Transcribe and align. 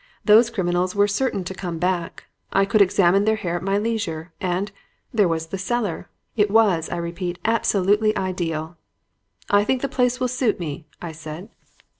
Those 0.25 0.49
criminals 0.49 0.95
were 0.95 1.07
certain 1.07 1.43
to 1.43 1.53
come 1.53 1.77
back. 1.77 2.23
I 2.51 2.65
could 2.65 2.81
examine 2.81 3.25
their 3.25 3.35
hair 3.35 3.55
at 3.57 3.61
my 3.61 3.77
leisure; 3.77 4.33
and 4.41 4.71
there 5.13 5.27
was 5.27 5.45
the 5.49 5.59
cellar. 5.59 6.09
It 6.35 6.49
was, 6.49 6.89
I 6.89 6.95
repeat, 6.97 7.37
absolutely 7.45 8.17
ideal. 8.17 8.77
"'I 9.51 9.63
think 9.63 9.83
the 9.83 9.87
place 9.87 10.19
will 10.19 10.27
suit 10.27 10.59
me,' 10.59 10.87
I 11.03 11.11
said. 11.11 11.49